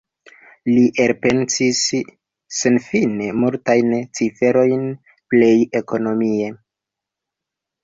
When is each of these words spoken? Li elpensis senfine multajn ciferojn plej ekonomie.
Li 0.69 0.85
elpensis 1.03 1.81
senfine 2.61 3.29
multajn 3.43 3.93
ciferojn 4.21 4.83
plej 5.35 5.53
ekonomie. 5.83 6.53